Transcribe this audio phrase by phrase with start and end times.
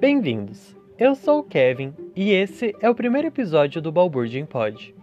[0.00, 0.74] Bem-vindos!
[0.98, 4.94] Eu sou o Kevin e esse é o primeiro episódio do Balbúrdia em Pod,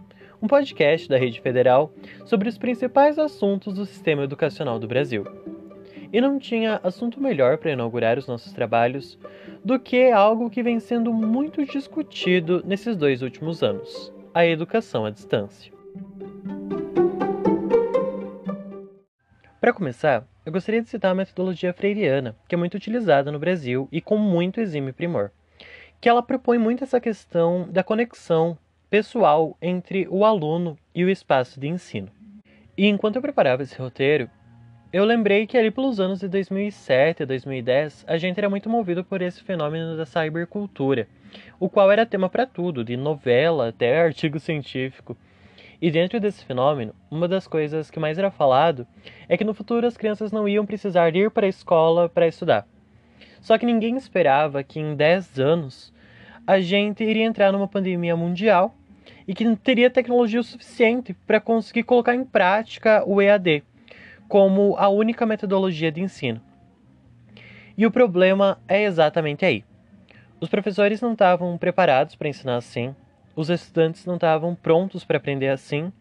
[0.42, 1.92] um podcast da Rede Federal
[2.24, 5.24] sobre os principais assuntos do sistema educacional do Brasil.
[6.12, 9.16] E não tinha assunto melhor para inaugurar os nossos trabalhos
[9.64, 15.10] do que algo que vem sendo muito discutido nesses dois últimos anos: a educação à
[15.10, 15.72] distância.
[19.60, 23.86] Para começar, eu gostaria de citar a metodologia freiriana, que é muito utilizada no Brasil
[23.92, 25.30] e com muito exímio primor,
[26.00, 28.56] que ela propõe muito essa questão da conexão
[28.88, 32.08] pessoal entre o aluno e o espaço de ensino.
[32.78, 34.30] E enquanto eu preparava esse roteiro,
[34.90, 39.04] eu lembrei que ali pelos anos de 2007 a 2010, a gente era muito movido
[39.04, 41.06] por esse fenômeno da cybercultura,
[41.60, 45.14] o qual era tema para tudo, de novela até artigo científico.
[45.80, 48.86] E dentro desse fenômeno, uma das coisas que mais era falado
[49.28, 52.66] é que no futuro as crianças não iam precisar ir para a escola para estudar.
[53.40, 55.94] Só que ninguém esperava que em 10 anos
[56.44, 58.74] a gente iria entrar numa pandemia mundial
[59.26, 63.62] e que não teria tecnologia o suficiente para conseguir colocar em prática o EAD
[64.26, 66.40] como a única metodologia de ensino.
[67.76, 69.64] E o problema é exatamente aí.
[70.40, 72.94] Os professores não estavam preparados para ensinar assim,
[73.38, 75.92] os estudantes não estavam prontos para aprender assim.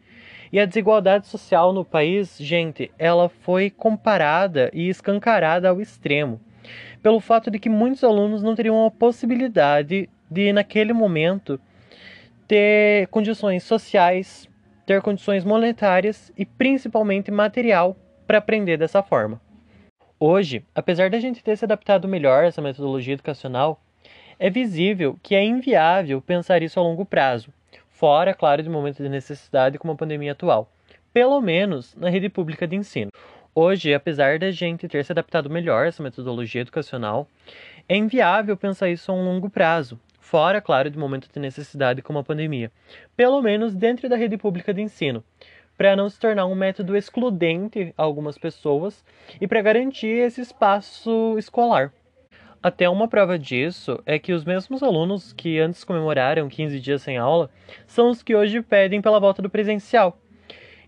[0.51, 6.41] E a desigualdade social no país, gente, ela foi comparada e escancarada ao extremo,
[7.03, 11.59] pelo fato de que muitos alunos não teriam a possibilidade de, naquele momento,
[12.47, 14.49] ter condições sociais,
[14.83, 19.39] ter condições monetárias e principalmente material para aprender dessa forma.
[20.19, 23.79] Hoje, apesar da gente ter se adaptado melhor a essa metodologia educacional,
[24.39, 27.51] é visível que é inviável pensar isso a longo prazo,
[27.89, 30.69] fora, claro, de momentos de necessidade como a pandemia atual,
[31.11, 33.11] pelo menos na rede pública de ensino.
[33.55, 37.27] Hoje, apesar da gente ter se adaptado melhor essa metodologia educacional,
[37.89, 42.19] é inviável pensar isso a um longo prazo, fora, claro, de momentos de necessidade como
[42.19, 42.71] a pandemia,
[43.15, 45.23] pelo menos dentro da rede pública de ensino,
[45.75, 49.03] para não se tornar um método excludente a algumas pessoas
[49.41, 51.91] e para garantir esse espaço escolar.
[52.61, 57.17] Até uma prova disso é que os mesmos alunos que antes comemoraram 15 dias sem
[57.17, 57.49] aula
[57.85, 60.19] são os que hoje pedem pela volta do presencial.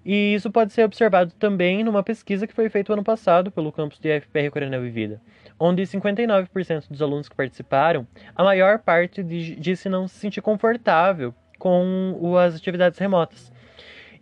[0.03, 4.00] E isso pode ser observado também numa pesquisa que foi feita ano passado pelo campus
[4.00, 5.22] de FPR Coronel Vivida,
[5.59, 12.36] onde 59% dos alunos que participaram, a maior parte disse não se sentir confortável com
[12.38, 13.51] as atividades remotas.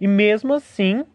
[0.02, 1.06] E mesmo assim,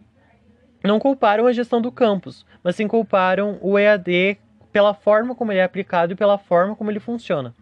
[0.82, 4.38] não culparam a gestão do campus, mas sim culparam o EAD
[4.72, 7.54] pela forma como ele é aplicado e pela forma como ele funciona.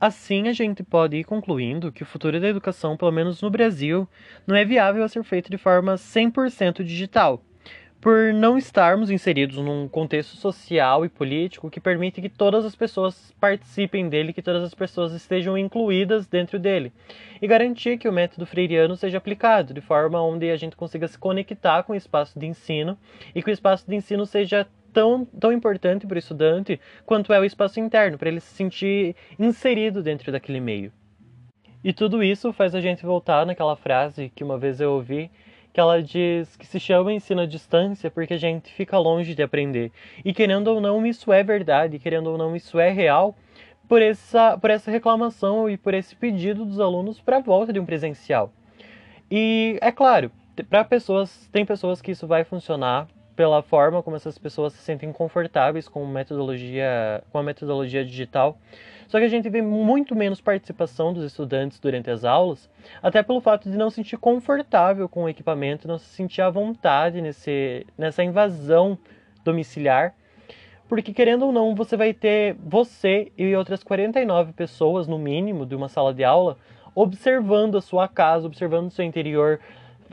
[0.00, 4.06] Assim, a gente pode ir concluindo que o futuro da educação, pelo menos no Brasil,
[4.46, 7.42] não é viável a ser feito de forma 100% digital,
[8.00, 13.34] por não estarmos inseridos num contexto social e político que permite que todas as pessoas
[13.40, 16.92] participem dele, que todas as pessoas estejam incluídas dentro dele,
[17.42, 21.18] e garantir que o método freiriano seja aplicado de forma onde a gente consiga se
[21.18, 22.96] conectar com o espaço de ensino
[23.34, 24.64] e que o espaço de ensino seja
[24.98, 29.14] tão, tão importante para o estudante quanto é o espaço interno, para ele se sentir
[29.38, 30.92] inserido dentro daquele meio.
[31.84, 35.30] E tudo isso faz a gente voltar naquela frase que uma vez eu ouvi,
[35.72, 39.42] que ela diz que se chama ensino à distância porque a gente fica longe de
[39.42, 39.92] aprender.
[40.24, 43.36] E querendo ou não, isso é verdade, querendo ou não, isso é real
[43.88, 47.78] por essa, por essa reclamação e por esse pedido dos alunos para a volta de
[47.78, 48.52] um presencial.
[49.30, 50.32] E é claro,
[50.68, 53.06] para pessoas, tem pessoas que isso vai funcionar
[53.38, 58.58] pela forma como essas pessoas se sentem confortáveis com metodologia, com a metodologia digital.
[59.06, 62.68] Só que a gente vê muito menos participação dos estudantes durante as aulas,
[63.00, 66.50] até pelo fato de não se sentir confortável com o equipamento, não se sentir à
[66.50, 68.98] vontade nesse, nessa invasão
[69.44, 70.16] domiciliar.
[70.88, 75.76] Porque, querendo ou não, você vai ter você e outras 49 pessoas, no mínimo, de
[75.76, 76.56] uma sala de aula,
[76.92, 79.60] observando a sua casa, observando o seu interior,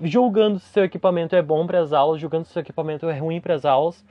[0.01, 3.39] julgando se seu equipamento é bom para as aulas, julgando se seu equipamento é ruim
[3.39, 4.05] para as aulas,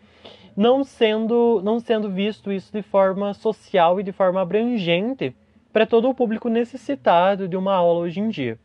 [0.56, 5.34] não sendo, não sendo visto isso de forma social e de forma abrangente
[5.72, 8.58] para todo o público necessitado de uma aula hoje em dia.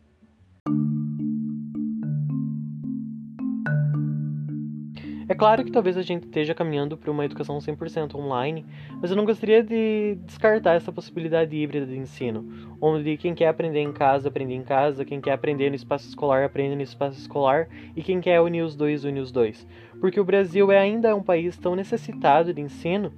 [5.40, 8.66] Claro que talvez a gente esteja caminhando para uma educação 100% online,
[9.02, 13.80] mas eu não gostaria de descartar essa possibilidade híbrida de ensino, onde quem quer aprender
[13.80, 17.70] em casa, aprende em casa, quem quer aprender no espaço escolar, aprende no espaço escolar,
[17.96, 19.66] e quem quer unir os dois, une os dois.
[20.02, 23.14] Porque o Brasil é ainda um país tão necessitado de ensino,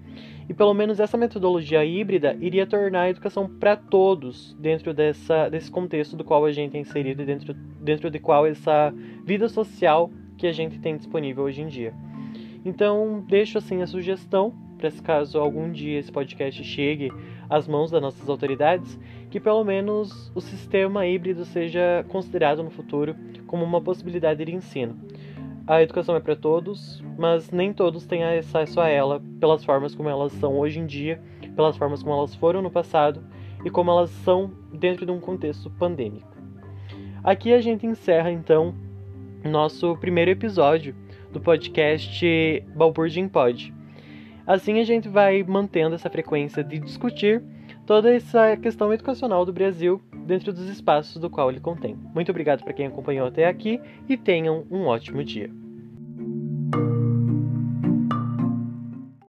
[0.47, 5.71] e pelo menos essa metodologia híbrida iria tornar a educação para todos dentro dessa, desse
[5.71, 8.93] contexto do qual a gente é inserido e dentro, dentro de qual essa
[9.25, 12.10] vida social que a gente tem disponível hoje em dia.
[12.63, 17.11] Então, deixo assim a sugestão para caso algum dia esse podcast chegue
[17.47, 18.99] às mãos das nossas autoridades,
[19.29, 23.15] que pelo menos o sistema híbrido seja considerado no futuro
[23.45, 24.97] como uma possibilidade de ensino.
[25.67, 30.09] A educação é para todos, mas nem todos têm acesso a ela pelas formas como
[30.09, 31.21] elas são hoje em dia,
[31.55, 33.23] pelas formas como elas foram no passado
[33.63, 36.35] e como elas são dentro de um contexto pandêmico.
[37.23, 38.73] Aqui a gente encerra então
[39.43, 40.95] nosso primeiro episódio
[41.31, 43.73] do podcast Balburdin Pod.
[44.45, 47.43] Assim a gente vai mantendo essa frequência de discutir
[47.85, 51.97] toda essa questão educacional do Brasil dentro dos espaços do qual ele contém.
[52.13, 55.49] Muito obrigado para quem acompanhou até aqui e tenham um ótimo dia.